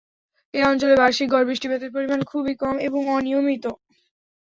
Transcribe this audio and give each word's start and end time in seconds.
এ 0.53 0.69
অঞ্চলের 0.69 0.99
বার্ষিক 0.99 1.27
গড় 1.31 1.45
বৃষ্টিপাতের 1.49 1.93
পরিমাণ 1.95 2.19
খুবই 2.31 2.53
কম 2.61 2.75
এবং 2.87 3.01
অনিয়মিত। 3.09 3.65